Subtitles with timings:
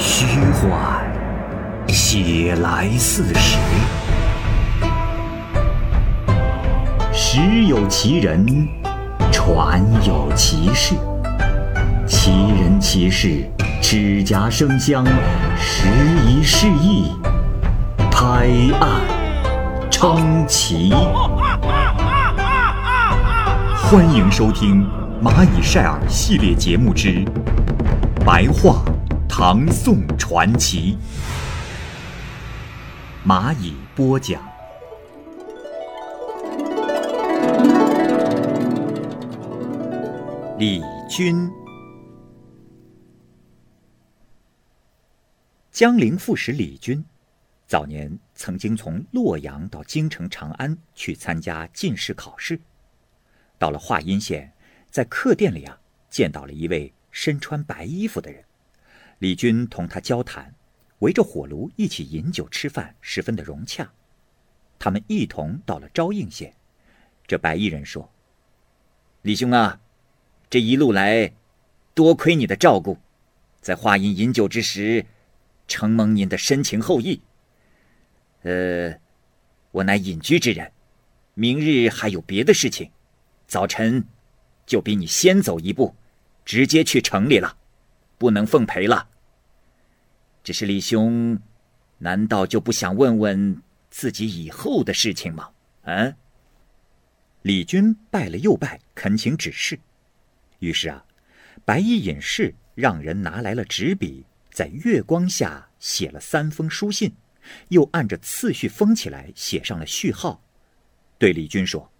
[0.00, 1.02] 虚幻，
[1.88, 3.58] 写来似实。
[7.12, 8.46] 实有其人，
[9.32, 10.94] 传有其事。
[12.06, 13.44] 其人其事，
[13.82, 15.04] 指甲生香，
[15.56, 15.88] 时
[16.24, 17.10] 移世易，
[18.08, 18.46] 拍
[18.80, 19.00] 案
[19.90, 20.94] 称奇。
[23.76, 24.86] 欢迎收听
[25.26, 27.08] 《蚂蚁晒尔》系列节目之
[28.24, 28.80] 《白话
[29.40, 30.98] 唐宋传奇》，
[33.24, 34.42] 蚂蚁播讲。
[40.58, 41.48] 李军，
[45.70, 47.04] 江陵副使李军，
[47.64, 52.60] 早年曾经从洛阳到京城长安去参加进士考试。
[53.56, 54.52] 到了华阴县，
[54.90, 55.78] 在客店里啊，
[56.10, 58.44] 见到了一位身穿白衣服的人。
[59.18, 60.54] 李军同他交谈，
[61.00, 63.90] 围着火炉一起饮酒吃饭，十分的融洽。
[64.78, 66.54] 他们一同到了昭应县。
[67.26, 68.10] 这白衣人说
[69.22, 69.80] ：“李兄啊，
[70.48, 71.32] 这一路来，
[71.94, 72.96] 多亏你的照顾，
[73.60, 75.04] 在华阴饮酒之时，
[75.66, 77.20] 承蒙您的深情厚谊。
[78.42, 78.94] 呃，
[79.72, 80.72] 我乃隐居之人，
[81.34, 82.90] 明日还有别的事情。”
[83.48, 84.04] 早晨，
[84.64, 85.94] 就比你先走一步，
[86.44, 87.56] 直接去城里了，
[88.18, 89.08] 不能奉陪了。
[90.44, 91.38] 只是李兄，
[91.98, 95.50] 难道就不想问问自己以后的事情吗？
[95.82, 96.14] 嗯。
[97.42, 99.78] 李军拜了又拜，恳请指示。
[100.58, 101.04] 于是啊，
[101.64, 107.14] 白衣隐士让人拿来了纸笔，在月光下写了三封书信，
[107.68, 110.42] 又按着次序封起来，写上了序号，
[111.16, 111.90] 对李军说。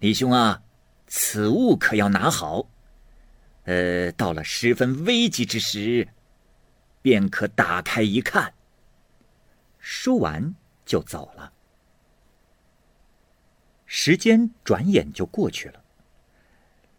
[0.00, 0.62] 李兄啊，
[1.06, 2.68] 此物可要拿好。
[3.64, 6.08] 呃，到了十分危急之时，
[7.02, 8.54] 便可打开一看。
[9.78, 10.54] 说完
[10.84, 11.52] 就走了。
[13.86, 15.82] 时间转眼就过去了。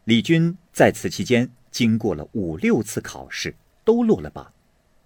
[0.05, 4.53] 李军在此期间经过了五六次考试，都落了榜。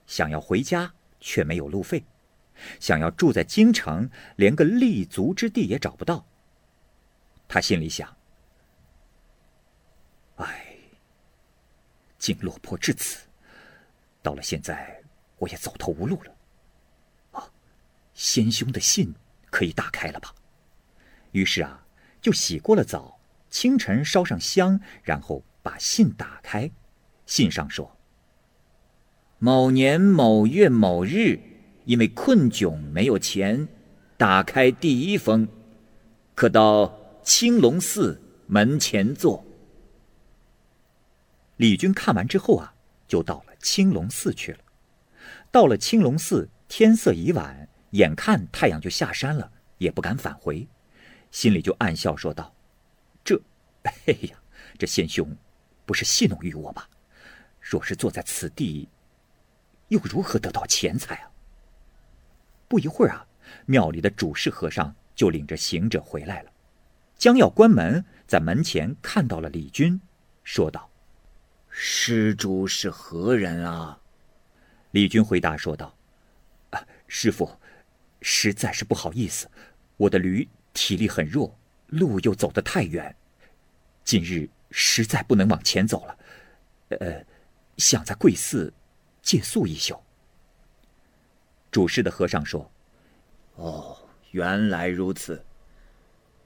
[0.05, 2.01] 想要回家，却没有路费；
[2.79, 6.25] 想要住在京城，连个立足之地也找不到。
[7.47, 8.15] 他心里想
[12.19, 13.25] ：“竟落魄至此，
[14.21, 15.01] 到了现在，
[15.37, 16.35] 我也走投无路了。
[17.31, 17.49] 啊，
[18.13, 19.15] 先兄的信
[19.49, 20.35] 可以打开了吧？”
[21.31, 21.83] 于是啊，
[22.21, 23.19] 就洗过了澡，
[23.49, 26.69] 清晨烧上香，然后把信打开。
[27.25, 27.97] 信上说
[29.39, 31.39] ：“某年某月某日，
[31.85, 33.67] 因为困窘没有钱，
[34.17, 35.47] 打开第一封，
[36.35, 39.45] 可到。”青龙寺门前坐。
[41.59, 42.73] 李军看完之后啊，
[43.05, 44.59] 就到了青龙寺去了。
[45.51, 50.65] 到了青龙寺，天色已晚，眼看太阳就下山了，也不敢返回，
[51.31, 52.55] 心里就暗笑说道
[53.25, 53.37] ：“这，
[53.83, 54.37] 哎呀，
[54.77, 55.35] 这仙兄
[55.85, 56.87] 不是戏弄于我吧？
[57.59, 58.87] 若是坐在此地，
[59.89, 61.29] 又如何得到钱财啊？”
[62.69, 63.27] 不一会儿啊，
[63.65, 66.51] 庙里的主事和尚就领着行者回来了。
[67.17, 69.99] 将要关门，在门前看到了李军，
[70.45, 70.88] 说道
[71.69, 73.99] ：“施主是何人啊？”
[74.91, 75.95] 李军回答说道
[76.71, 77.49] ：“啊，师傅，
[78.21, 79.49] 实在是不好意思，
[79.97, 81.57] 我的驴体力很弱，
[81.87, 83.15] 路又走得太远，
[84.03, 86.17] 今日实在不能往前走了，
[86.99, 87.25] 呃，
[87.77, 88.73] 想在贵寺
[89.21, 90.01] 借宿一宿。”
[91.69, 92.71] 主事的和尚说
[93.55, 93.95] ：“哦，
[94.31, 95.45] 原来如此。”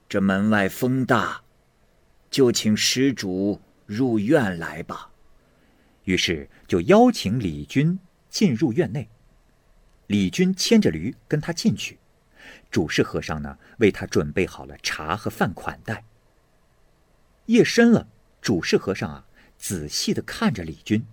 [0.06, 1.42] 这门外风大，
[2.30, 5.10] 就请施主入院来吧。
[6.04, 7.98] 于是就邀请李军
[8.28, 9.08] 进入院内。
[10.06, 11.98] 李军牵着驴跟他进去，
[12.70, 16.04] 主事和尚呢为他准备好了茶和饭款待。
[17.46, 18.06] 夜深了，
[18.40, 21.06] 主事和尚啊仔细的看着李军，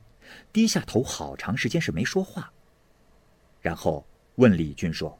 [0.52, 2.52] 低下头好长时间是没说话。
[3.62, 4.06] 然后
[4.36, 5.18] 问李军说：“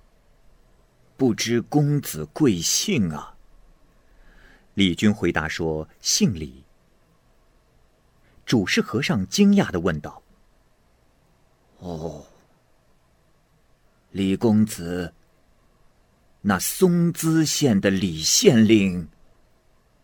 [1.16, 3.38] 不知公子贵姓啊？”
[4.74, 6.64] 李军回答说：“姓李。”
[8.52, 10.22] 主事和尚惊讶的问道
[11.80, 12.26] ：“哦，
[14.10, 15.14] 李公子，
[16.42, 19.08] 那松滋县的李县令，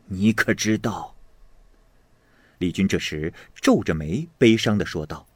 [0.05, 1.13] 你可知道？”
[2.59, 5.27] 李军这时皱着眉，悲伤的说道：“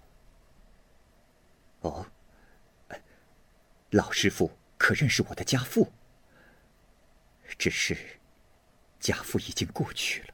[1.83, 2.05] 哦，
[3.89, 5.91] 老师傅可认识我的家父？
[7.57, 7.97] 只是……”
[9.01, 10.30] 家父已经过去了。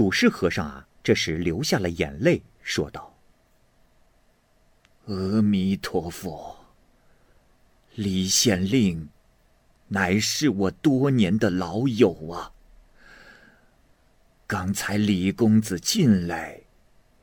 [0.00, 3.18] 主事和尚啊，这时流下了眼泪，说道
[5.04, 6.56] ：“阿弥陀佛。
[7.96, 9.10] 李县令，
[9.88, 12.50] 乃是我多年的老友啊。
[14.46, 16.62] 刚才李公子进来，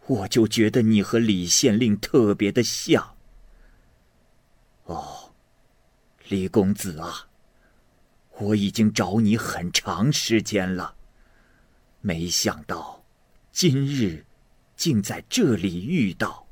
[0.06, 3.16] 我就觉得你和李县令特别的像。
[4.84, 5.32] 哦，
[6.28, 7.28] 李公子啊，
[8.38, 10.97] 我已经找你很长时间了，
[12.02, 13.04] 没想到
[13.52, 14.26] 今日
[14.76, 16.48] 竟在这里遇到。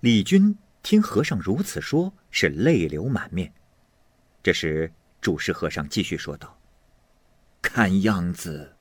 [0.00, 3.52] 李军听和尚如此说，是泪流满面。
[4.42, 6.58] 这时，主事和尚继续说道
[7.62, 8.76] ：“看样子，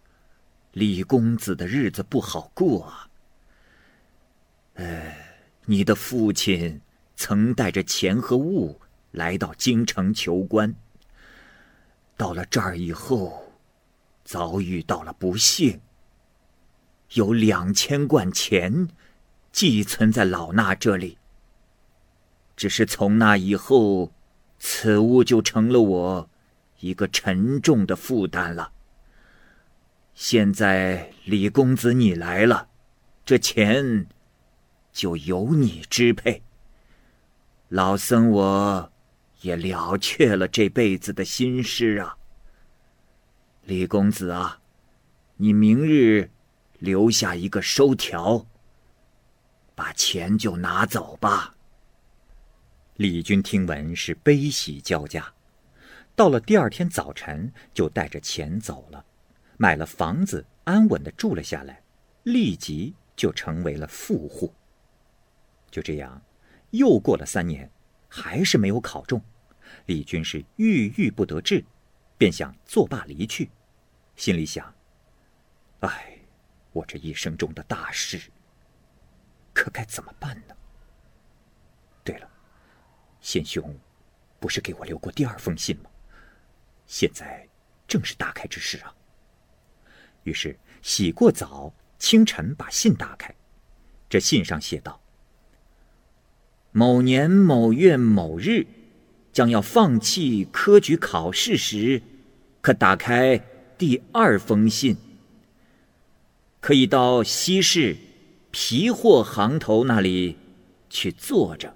[0.73, 3.09] 李公子的日子不好过啊。
[4.75, 6.81] 哎，你的父亲
[7.15, 8.81] 曾带着钱和物
[9.11, 10.75] 来到京城求官，
[12.17, 13.52] 到了这儿以后，
[14.23, 15.79] 遭遇到了不幸。
[17.13, 18.87] 有两千贯钱。”
[19.53, 21.19] 寄存在老衲这里。
[22.57, 24.11] 只是从那以后，
[24.57, 26.29] 此物就成了我
[26.79, 28.71] 一个沉重的负担了。
[30.15, 32.67] 现在李公子你来了，
[33.23, 34.07] 这钱
[34.91, 36.41] 就由你支配。
[37.69, 38.91] 老僧我
[39.41, 42.17] 也了却了这辈子的心事啊。
[43.65, 44.59] 李公子啊，
[45.37, 46.29] 你明日
[46.79, 48.45] 留下一个收条。
[49.73, 51.55] 把钱就拿走吧。
[52.97, 55.33] 李军听闻是悲喜交加，
[56.13, 59.03] 到了第二天早晨就带着钱走了，
[59.57, 61.81] 买了房子，安稳的住了下来，
[62.23, 64.53] 立即就成为了富户。
[65.71, 66.21] 就这样，
[66.71, 67.71] 又过了三年，
[68.09, 69.19] 还是没有考中，
[69.85, 71.63] 李军是郁郁不得志，
[72.23, 73.49] 便想作罢离去，
[74.15, 74.73] 心里想：
[75.81, 76.17] 哎，
[76.71, 78.31] 我这一生中的大事。
[79.51, 80.55] 可该怎么办呢？
[82.01, 82.29] 对了，
[83.19, 83.77] 贤兄，
[84.39, 85.89] 不是给我留过第二封信吗？
[86.87, 87.45] 现在
[87.89, 88.95] 正是打开之时啊。
[90.23, 93.35] 于是洗过澡，清晨把信打开，
[94.07, 95.01] 这信上写道
[96.71, 98.65] ：“某年某月某日，
[99.33, 102.01] 将要放弃科举考试时，
[102.63, 103.37] 可打开
[103.77, 104.97] 第二封信，
[106.59, 107.95] 可以到西市。”
[108.55, 110.37] 皮货行头那里
[110.87, 111.75] 去坐着。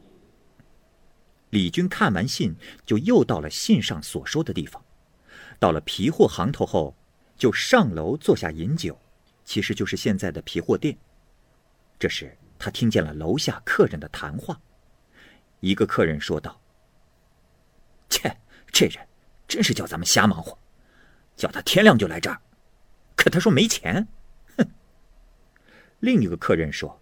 [1.50, 2.56] 李军看完信，
[2.86, 4.80] 就又到了信上所说的地方。
[5.58, 6.96] 到了皮货行头后，
[7.36, 8.96] 就上楼坐下饮酒，
[9.44, 10.96] 其实就是现在的皮货店。
[11.98, 14.62] 这时，他听见了楼下客人的谈话。
[15.62, 16.62] 一个客人说道
[18.08, 18.38] ：“切，
[18.72, 19.04] 这人
[19.48, 20.56] 真是叫咱们瞎忙活，
[21.38, 22.38] 叫他天亮就来这儿，
[23.16, 24.06] 可他说没钱。”
[24.58, 24.68] 哼
[26.00, 27.02] 另一个客人说：“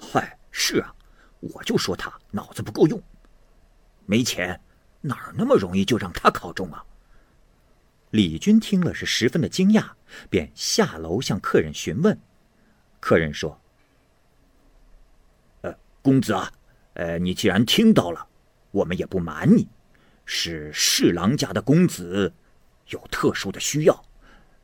[0.00, 0.94] 嗨，是啊，
[1.40, 3.02] 我就说他脑子不够用，
[4.06, 4.58] 没钱，
[5.02, 6.82] 哪儿那么容易就让他考中啊？”
[8.10, 9.90] 李军听了是十分的惊讶，
[10.30, 12.18] 便下楼向客人询问。
[13.00, 13.60] 客人说
[15.62, 16.50] ：“呃，公子啊，
[16.94, 18.26] 呃，你既然听到了，
[18.70, 19.68] 我们也不瞒你，
[20.24, 22.32] 是侍郎家的公子
[22.88, 24.04] 有特殊的需要，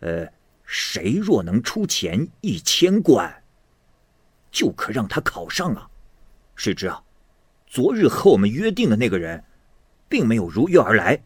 [0.01, 0.27] 呃，
[0.65, 3.43] 谁若能出钱一千贯。”
[4.53, 5.89] 就可让他考上啊！
[6.57, 7.03] 谁知啊，
[7.67, 9.43] 昨日和我们约定的那个人，
[10.11, 11.19] 并没有如约而来。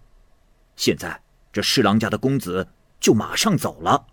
[0.77, 1.21] 现在
[1.53, 2.69] 这侍郎家的公子
[3.01, 4.07] 就马上走了。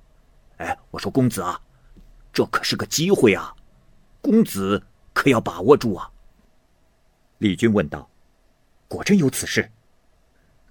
[0.57, 1.61] 哎，我说公子啊，
[2.33, 3.55] 这可是个机会啊，
[4.19, 4.81] 公子
[5.13, 6.09] 可要把握住啊！
[7.37, 8.09] 李军问道
[8.89, 9.71] ：“果真有此事？”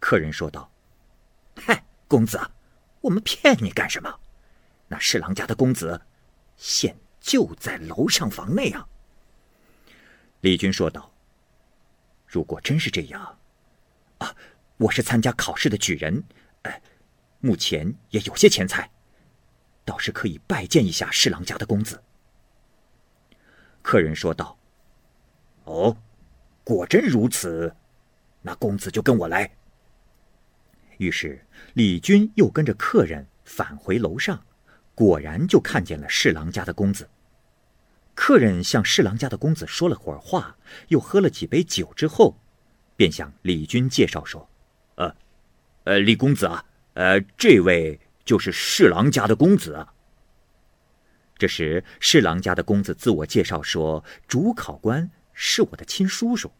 [0.00, 0.68] 客人说道
[1.62, 2.38] ：“嗨，公子，
[3.00, 4.20] 我们骗你干什么？
[4.88, 6.02] 那侍郎家的公子，
[6.58, 8.84] 现……”就在楼上房内啊。
[10.40, 11.14] 李军说道
[12.26, 13.38] ：“如果真是这样，
[14.18, 14.34] 啊，
[14.76, 16.24] 我是参加考试的举人，
[16.62, 16.82] 哎，
[17.38, 18.90] 目前也有些钱财，
[19.84, 22.02] 倒是可以拜见一下侍郎家的公子。”
[23.82, 24.58] 客人说道
[25.62, 25.96] ：“哦，
[26.64, 27.72] 果真如此，
[28.40, 29.48] 那公子就跟我来。”
[30.98, 31.44] 于是
[31.74, 34.42] 李军又跟着客人返回楼上。
[34.94, 37.08] 果然就看见了侍郎家的公子。
[38.14, 40.54] 客人向侍郎家的公子说了会儿话，
[40.88, 42.38] 又喝了几杯酒之后，
[42.94, 44.46] 便向李军介绍说
[44.96, 45.16] ：“呃，
[45.84, 49.94] 呃，李公子啊，呃，这位就是侍郎家的公子啊。”
[51.38, 56.52] 这时，侍郎家的公子自我介绍说：“主考官是我的亲叔叔。”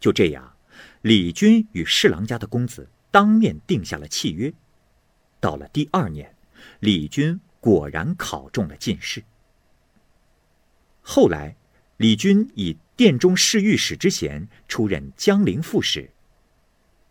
[0.00, 0.56] 就这样，
[1.02, 4.52] 李军与侍郎家的公子当面定下了契约。
[5.40, 6.32] 到了第二年。
[6.80, 9.22] 李军果然考中了进士。
[11.00, 11.54] 后来，
[11.98, 16.10] 李军以殿中侍御史之衔，出任江陵副使。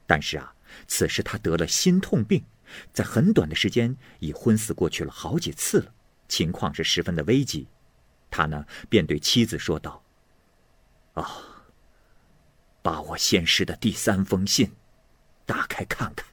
[0.06, 0.54] 但是啊，
[0.88, 2.44] 此时他得了心痛病，
[2.92, 5.94] 在很短的时间已昏死过去了好几次了，
[6.28, 7.68] 情况是十分的危急。
[8.30, 10.04] 他呢，便对妻子说道
[11.14, 11.66] ：“啊，
[12.82, 14.72] 把我先师的第三封信
[15.46, 16.26] 打开看看。”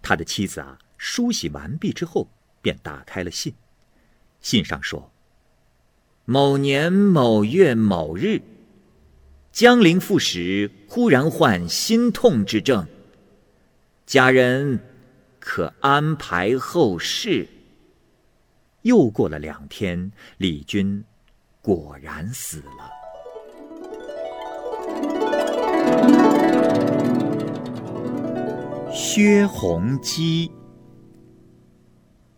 [0.00, 2.28] 他的妻子啊，梳洗完毕之后，
[2.62, 3.54] 便打开了信。
[4.40, 5.10] 信上说
[6.24, 8.40] ：“某年某月某日。”
[9.50, 12.86] 江陵副使忽然患心痛之症，
[14.06, 14.78] 家人
[15.40, 17.48] 可安排后事。
[18.82, 21.04] 又过了两天，李军
[21.60, 22.97] 果然死了。
[28.90, 30.50] 薛弘基，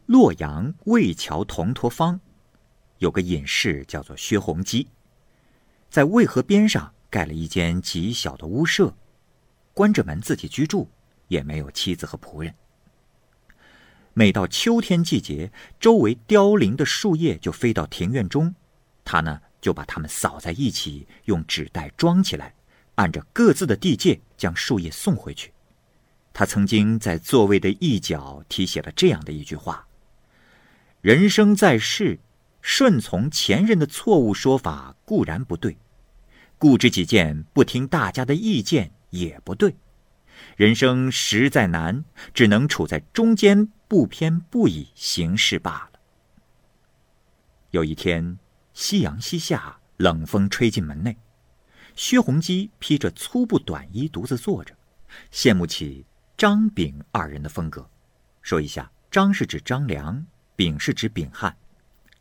[0.06, 2.20] 洛阳魏桥铜驼坊
[2.98, 4.88] 有个隐士叫做薛弘基，
[5.88, 6.92] 在渭河边上。
[7.08, 8.94] 盖了一间极小的屋舍，
[9.74, 10.88] 关着门自己居住，
[11.26, 12.54] 也没有妻子和仆人。
[14.14, 18.54] 每到秋天季节，周围凋零的树叶就飞到庭院中，
[19.04, 22.54] 他呢就把它们扫在一起，用纸袋装起来，
[22.94, 25.52] 按着各自的地界将树叶送回去。
[26.40, 29.86] 他曾经在座位的一角题写了这样的一句话
[31.02, 32.18] ：“人生在世，
[32.62, 35.76] 顺从前人的错误说法固然不对。”
[36.56, 39.76] 固执己见，不听大家的意见也不对。
[40.56, 46.00] 人生实在难，只能处在中间，不偏不倚行事罢了。
[47.72, 48.38] 有一天，
[48.72, 51.18] 夕阳西下，冷风吹进门内，
[51.94, 54.74] 薛弘基披着粗布短衣，独自坐着，
[55.30, 56.06] 羡慕起
[56.40, 57.86] 张炳二人的风格。
[58.40, 60.24] 说一下，张是指张良，
[60.56, 61.54] 炳是指炳汉。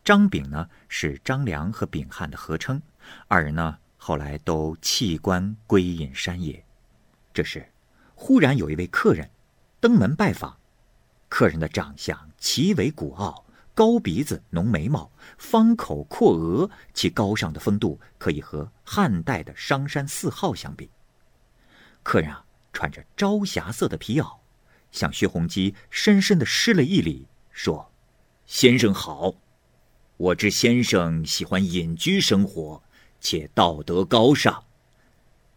[0.04, 2.82] 张炳呢，是张良和炳汉的合称，
[3.28, 3.78] 二人呢。
[3.96, 6.62] 后来都弃官归隐山野。
[7.32, 7.66] 这时，
[8.14, 9.30] 忽然有一位客人
[9.80, 10.54] 登门拜访。
[11.30, 20.90] 客人的长相奇伟古傲，高鼻子、浓眉毛、方口阔额，其高尚的风度可以和汉代的商山四皓相比。
[22.02, 24.38] 客人啊，穿着朝霞色的皮袄，
[24.92, 27.90] 向薛弘基深深的施了一礼，说
[28.46, 29.34] ：“先生好，
[30.16, 32.82] 我知先生喜欢隐居生活。”
[33.22, 34.64] 且道德高尚。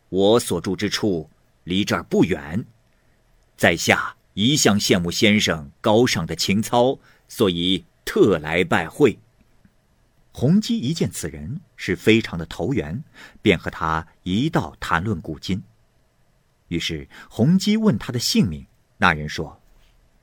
[0.10, 1.30] 我所住之处
[1.64, 2.66] 离这儿不远，
[3.56, 9.18] 在下一向羡慕先生高尚的情操，所以特来拜会。
[10.34, 13.02] 洪基一见此人是非常的投缘，
[13.42, 15.64] 便和他一道谈论古今。
[16.68, 18.66] 于是洪基问他的姓名，
[18.98, 19.62] 那人说：“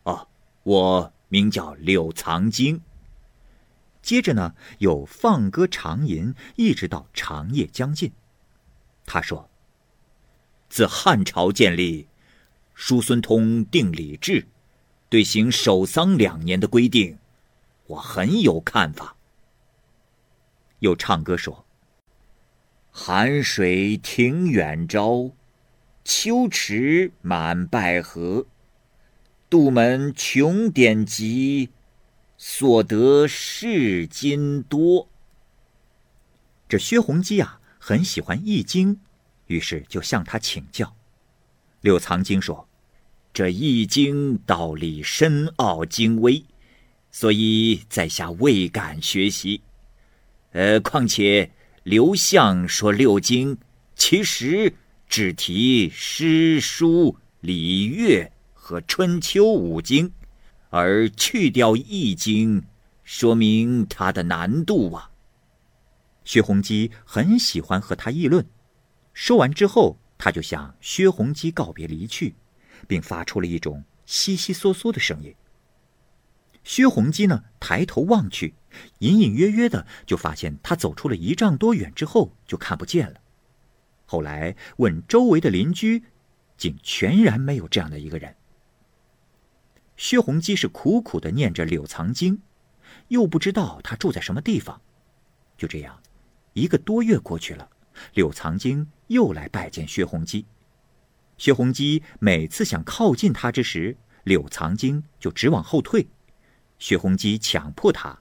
[0.05, 0.29] 哦，
[0.63, 2.81] 我名叫柳藏经。”
[4.03, 8.11] 接着呢，又放歌长吟，一直到长夜将近。
[9.05, 9.51] 他说
[10.71, 12.09] ：“自汉朝建立，
[12.75, 14.47] 叔孙通定礼制，
[15.09, 17.19] 对行守丧两年的规定，
[17.89, 19.17] 我很有看法。”
[20.81, 21.67] 又唱歌说
[22.91, 25.31] ：“寒水停远朝，
[26.05, 28.47] 秋池满百合，
[29.49, 31.71] 杜门穷典籍。”
[32.43, 35.11] 所得是金多。
[36.67, 38.97] 这薛弘基啊，很喜欢《易经》，
[39.47, 40.97] 于是就向他请教。
[41.83, 42.67] 柳藏经说
[43.35, 46.43] ：“这《易经》道理深奥精微，
[47.11, 49.61] 所以在下未敢学习。
[50.53, 51.51] 呃，况且
[51.83, 53.59] 刘向说六经，
[53.95, 54.73] 其实
[55.11, 60.11] 只提诗书礼乐和春秋五经。”
[60.73, 62.63] 而去掉《易经》，
[63.03, 65.11] 说明它的难度啊。
[66.25, 68.47] 薛弘基很喜欢和他议论，
[69.13, 72.37] 说完之后，他就向薛弘基告别离去，
[72.87, 75.35] 并发出了一种悉悉嗦嗦的声音。
[76.63, 78.55] 薛弘基呢，抬头望去，
[79.01, 83.21] 隐隐约约的就发现他走出了一丈多远之后就看不见了。
[84.11, 86.03] 后来问周围的邻居，
[86.57, 88.35] 竟全然没有这样的一个人。
[89.97, 92.43] 薛弘基是苦苦的念着柳藏经，
[93.07, 94.83] 又不知道他住在什么地方。
[95.57, 96.03] 就这样，
[96.55, 97.71] 一个多月过去了，
[98.15, 100.45] 柳藏经又来拜见薛弘基。
[101.39, 106.09] 薛弘基每次想靠近他之时，柳藏经就直往后退。
[106.81, 108.19] 薛弘基强迫他，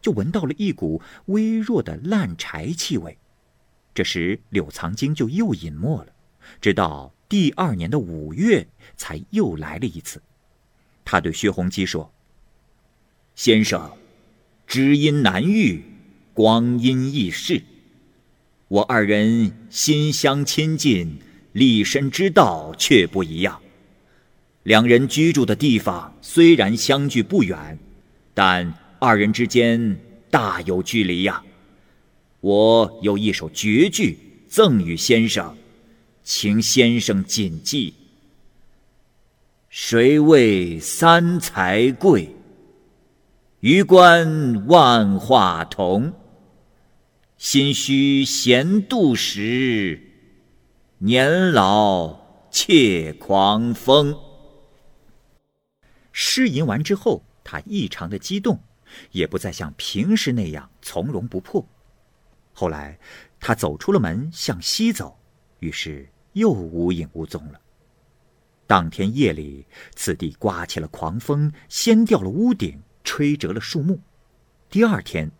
[0.00, 3.18] 就闻到了一股微弱的烂柴气味。
[3.94, 6.12] 这时，柳藏经就又隐没了，
[6.60, 10.20] 直到第二年的五月，才又来了一次。
[11.04, 12.12] 他对薛弘基说
[13.36, 13.92] ：“先生，
[14.66, 15.84] 知音难遇，
[16.32, 17.62] 光阴易逝。
[18.66, 21.18] 我二人心相亲近，
[21.52, 23.60] 立身之道却不一样。
[24.64, 27.78] 两人居住的地方虽然相距不远，
[28.32, 29.96] 但二人之间
[30.30, 31.44] 大有距离呀。
[32.44, 35.56] 我有一首绝句赠与先生，
[36.22, 37.94] 请先生谨记：
[39.70, 42.28] 谁为三才贵？
[43.60, 46.12] 余观万化同。
[47.38, 49.98] 心虚闲度时，
[50.98, 54.14] 年老怯狂风。
[56.12, 58.60] 诗吟完之后，他异常的激动，
[59.12, 61.66] 也不再像平时那样从容不迫。
[62.54, 62.98] 后来，
[63.38, 65.18] 他走出了门，向西走，
[65.58, 67.60] 于是又无影无踪了。
[68.66, 74.00] 当天夜里，此地刮起了狂风，掀掉了屋顶，吹折了树木。
[74.70, 75.30] 第二天，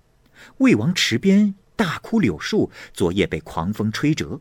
[0.59, 1.55] 魏王池边。
[1.77, 4.41] 大枯柳树昨夜被狂风吹折，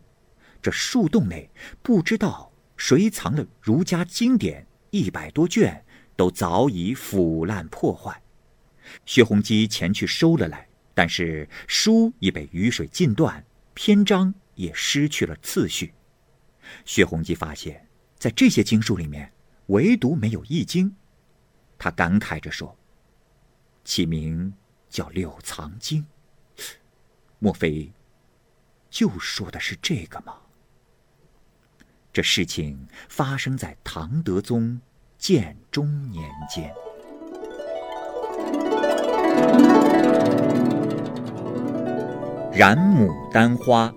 [0.62, 1.50] 这树洞内
[1.82, 5.84] 不知道谁藏了儒家经典一百多卷，
[6.15, 8.22] 都早已腐烂破坏。
[9.08, 15.94] 薛弘基前去收了来，但是书已被雨水浸断，篇章也失去了次序。
[16.86, 19.34] 薛弘基发现，在这些经书里面，
[19.68, 20.90] 唯独没有《易经》，
[21.78, 22.78] 他感慨着说
[23.84, 24.54] ：“起名
[24.90, 26.06] 叫《柳藏经》。”
[27.40, 27.92] 莫非
[28.90, 30.38] 就说的是这个吗？
[32.14, 34.80] 这事情发生在唐德宗
[35.18, 36.72] 建中年间。
[42.56, 43.92] 染牡丹花。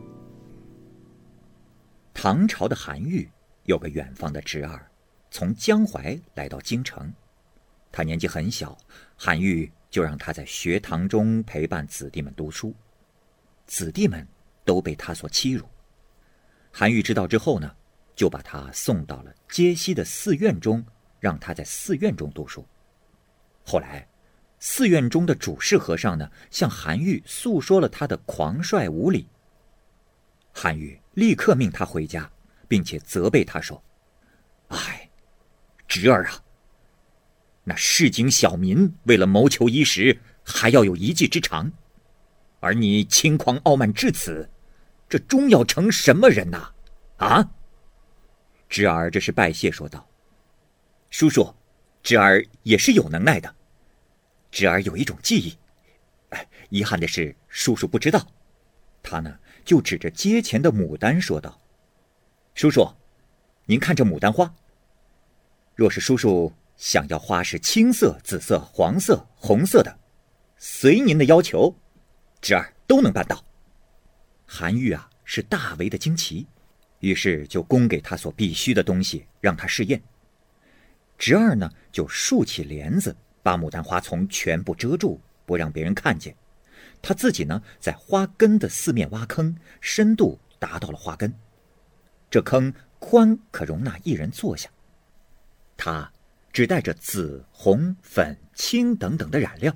[2.14, 3.30] 唐朝的韩愈
[3.64, 4.90] 有个远方的侄儿，
[5.30, 7.12] 从江淮来到京城。
[7.92, 8.74] 他年纪很小，
[9.14, 12.74] 韩愈就让他在学堂中陪伴子弟们读书。
[13.66, 14.26] 子弟们
[14.64, 15.66] 都被他所欺辱。
[16.72, 17.70] 韩愈知道之后呢，
[18.14, 20.82] 就把他送到了街西的寺院中，
[21.20, 22.64] 让他在寺院中读书。
[23.66, 24.08] 后来，
[24.68, 29.28] 寺院中的主事和尚呢，向韩愈诉说了他的狂率无礼。
[30.52, 32.28] 韩愈立刻命他回家，
[32.66, 33.80] 并且责备他说
[34.68, 35.08] ：“哎，
[35.86, 36.42] 侄儿啊，
[37.62, 41.70] 那市井小民为了谋求衣食，还要有一技之长。”
[42.58, 44.50] 而你轻狂傲慢至此，
[45.08, 46.72] 这终要成什么人呐？
[47.18, 47.50] 啊！
[48.68, 50.04] 侄儿这是拜谢说道
[51.08, 51.54] ：“叔叔，
[52.02, 53.54] 侄儿也是有能耐的。
[54.56, 55.58] 侄儿有一种技艺，
[56.30, 58.26] 哎，遗憾的是叔叔不知道。”
[59.04, 61.60] 他呢就指着街前的牡丹说道
[62.56, 62.90] ：“叔叔，
[63.66, 64.50] 您看这牡丹花。
[65.74, 69.94] 若是叔叔想要花是青色、紫色、黄色、红色的，
[70.56, 71.76] 随您的要求。”
[72.40, 73.44] 侄儿都能办到。
[74.46, 76.46] 韩愈啊是大为的惊奇，
[77.00, 80.02] 于是就供给他所必须的东西，让他试验。
[81.18, 83.14] 侄儿呢就竖起帘子，
[83.46, 86.34] 把牡丹花丛全部遮住，不让别人看见。
[87.00, 91.32] 他自己呢在花根的四面挖坑，深度达到了花根。
[92.28, 94.68] 这坑宽可容纳一人坐下。
[95.76, 96.10] 他
[96.52, 99.72] 只带着紫、红、粉、青等等的染料，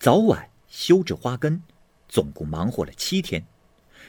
[0.00, 0.50] 早晚。
[0.66, 1.62] 修治花根，
[2.08, 3.46] 总共忙活了七天，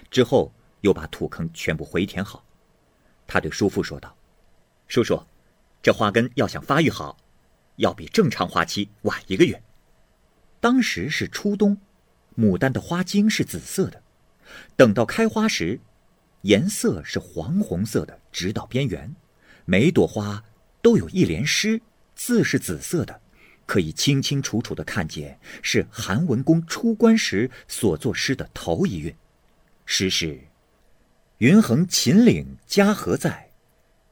[0.09, 0.51] 之后
[0.81, 2.43] 又把土坑全部回填好。
[3.27, 4.17] 他对叔父说道
[4.89, 5.21] ：“叔叔，
[5.83, 7.15] 这花根要想发育好，
[7.77, 9.61] 要比正常花期晚一个月。
[10.59, 11.77] 当时是初冬，
[12.37, 14.01] 牡丹的花茎是紫色的，
[14.75, 15.79] 等到开花时，
[16.41, 19.15] 颜色是黄红色的，直到边缘，
[19.65, 20.43] 每朵花
[20.81, 21.81] 都有一联诗，
[22.15, 23.21] 字是紫色的。”
[23.67, 29.15] 可以清清楚楚的看见，是韩文公出关时所作诗的头一韵。
[29.87, 30.39] 诗是
[31.39, 33.49] “云横秦岭家何在，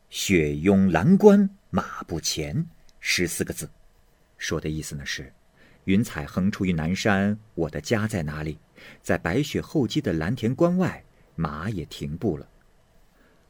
[0.09, 2.65] 雪拥蓝关马不前”
[3.05, 3.69] 十四个字，
[4.37, 5.33] 说的意思呢是：
[5.83, 8.57] 云彩横出于南山，我的家在哪里？
[9.01, 11.03] 在白雪厚积的蓝田关外，
[11.35, 12.47] 马也停步了。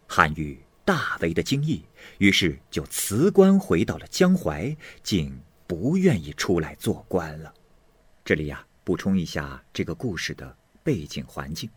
[0.08, 1.86] 韩愈大为的惊异，
[2.18, 5.40] 于是就辞官回到了江淮，竟。
[5.66, 7.52] 不愿意出来做官了。
[8.24, 11.68] 这里呀，补充一下这个故事的背景环境。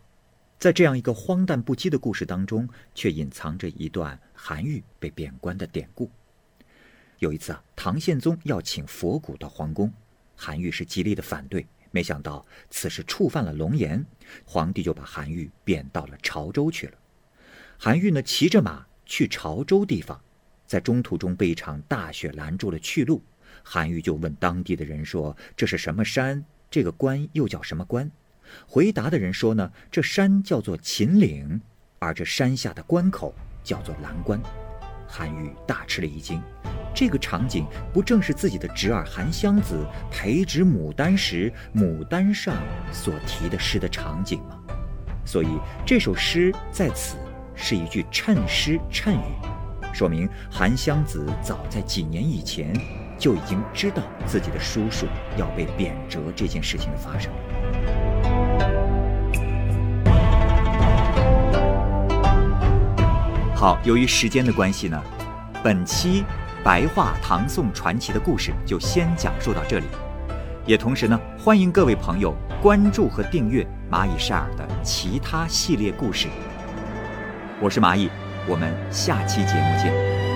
[0.59, 6.11] 在这样一个荒诞不羁的故事当中，却隐藏着一段韩愈被贬官的典故。
[7.19, 9.91] 有一次啊，唐宪宗要请佛骨到皇宫，
[10.35, 11.65] 韩愈是极力的反对。
[11.89, 14.05] 没想到此事触犯了龙颜，
[14.45, 16.93] 皇帝就把韩愈贬到了潮州去了。
[17.77, 20.21] 韩愈呢，骑着马去潮州地方，
[20.67, 23.23] 在中途中被一场大雪拦住了去路。
[23.63, 26.43] 韩愈就问当地的人说：“这是什么山？
[26.69, 28.11] 这个关又叫什么关？”
[28.67, 31.59] 回答的人说呢，这山叫做秦岭，
[31.99, 34.39] 而这山下的关口叫做蓝关。
[35.07, 36.41] 韩愈大吃了一惊，
[36.97, 42.55] 这个场景不正是自己的侄儿韩湘子培植牡丹时牡丹上
[42.91, 44.57] 所题的诗的场景吗？
[45.23, 45.47] 所以
[45.85, 47.17] 这首诗在此
[47.53, 49.35] 是一句谶诗谶语，
[49.93, 52.73] 说明韩湘子早在几年以前
[53.15, 55.05] 就已经知道自己的叔叔
[55.37, 57.31] 要被贬谪这件事情的发生。
[63.55, 64.99] 好，由于时间的关系呢，
[65.63, 66.23] 本期
[66.67, 69.85] 白话唐宋传奇的故事就先讲述到这里。
[70.65, 76.27] 也同时呢，欢迎各位朋友关注和订阅蚂蚁晒尔的其他系列故事。
[77.61, 78.09] 我是蚂蚁，
[78.49, 80.26] 我们下期节目见。